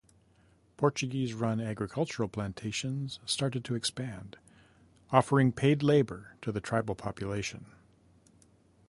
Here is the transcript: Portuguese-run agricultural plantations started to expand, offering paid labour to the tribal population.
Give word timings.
Portuguese-run 0.77 1.59
agricultural 1.61 2.27
plantations 2.27 3.19
started 3.23 3.63
to 3.65 3.75
expand, 3.75 4.35
offering 5.11 5.51
paid 5.51 5.83
labour 5.83 6.37
to 6.41 6.51
the 6.51 6.59
tribal 6.59 6.95
population. 6.95 7.67